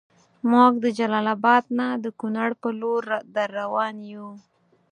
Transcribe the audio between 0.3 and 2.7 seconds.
مونږ د جلال اباد نه د کونړ